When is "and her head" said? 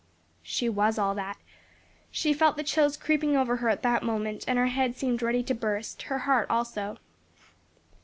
4.47-4.95